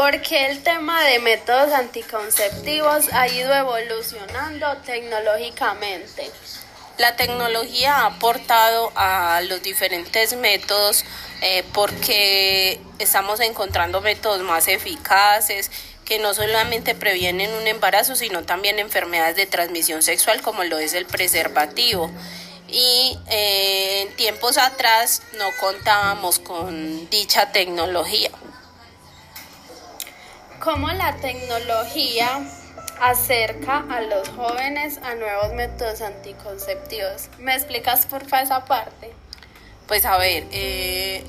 [0.00, 6.30] Porque el tema de métodos anticonceptivos ha ido evolucionando tecnológicamente.
[6.96, 11.04] La tecnología ha aportado a los diferentes métodos
[11.42, 15.70] eh, porque estamos encontrando métodos más eficaces
[16.06, 20.94] que no solamente previenen un embarazo, sino también enfermedades de transmisión sexual como lo es
[20.94, 22.10] el preservativo.
[22.68, 28.30] Y eh, en tiempos atrás no contábamos con dicha tecnología.
[30.60, 32.46] ¿Cómo la tecnología
[33.00, 37.30] acerca a los jóvenes a nuevos métodos anticonceptivos?
[37.38, 39.10] ¿Me explicas por favor esa parte?
[39.88, 41.24] Pues a ver, eh,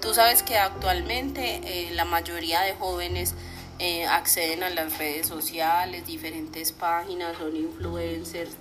[0.00, 3.34] tú sabes que actualmente eh, la mayoría de jóvenes
[3.80, 8.52] eh, acceden a las redes sociales, diferentes páginas, son influencers,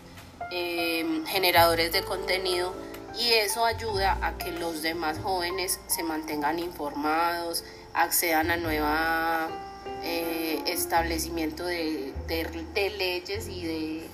[1.27, 2.73] generadores de contenido
[3.15, 9.49] y eso ayuda a que los demás jóvenes se mantengan informados, accedan a nueva
[10.65, 12.13] establecimiento de,
[12.97, 14.09] leyes y de,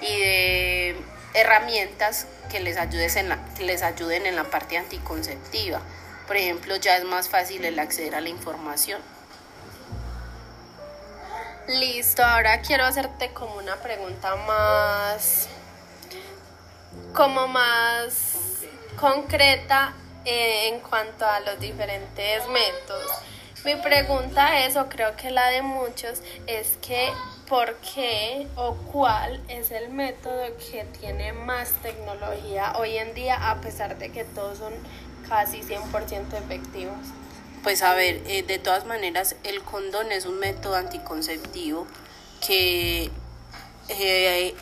[0.00, 0.96] y de
[1.34, 2.76] herramientas que les,
[3.16, 5.80] en la, que les ayuden en la parte anticonceptiva.
[6.26, 9.00] Por ejemplo, ya es más fácil el acceder a la información.
[11.68, 15.48] Listo, ahora quiero hacerte como una pregunta más,
[17.12, 18.36] como más
[18.96, 19.92] concreta
[20.26, 23.12] eh, en cuanto a los diferentes métodos.
[23.64, 27.10] Mi pregunta es, o creo que la de muchos, es que
[27.48, 33.60] ¿por qué o cuál es el método que tiene más tecnología hoy en día a
[33.60, 34.72] pesar de que todos son
[35.28, 37.06] casi 100% efectivos?
[37.62, 41.86] Pues a ver, eh, de todas maneras el condón es un método anticonceptivo
[42.44, 43.10] que
[43.88, 44.54] eh,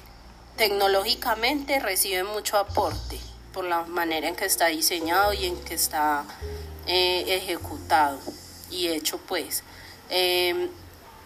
[0.56, 3.18] tecnológicamente recibe mucho aporte
[3.54, 6.24] por la manera en que está diseñado y en que está
[6.86, 8.18] eh, ejecutado
[8.70, 9.62] y hecho pues.
[10.10, 10.68] Em,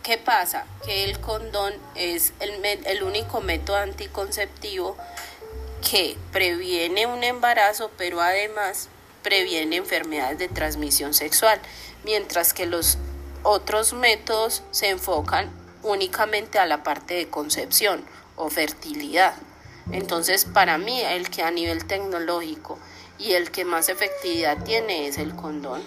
[0.02, 0.64] ¿Qué pasa?
[0.84, 4.96] Que el condón es el, el único método anticonceptivo
[5.90, 8.88] que previene un embarazo, pero además
[9.22, 11.60] previene enfermedades de transmisión sexual,
[12.04, 12.98] mientras que los
[13.42, 15.50] otros métodos se enfocan
[15.82, 18.04] únicamente a la parte de concepción
[18.36, 19.34] o fertilidad.
[19.92, 22.78] Entonces, para mí, el que a nivel tecnológico
[23.18, 25.82] y el que más efectividad tiene es el condón.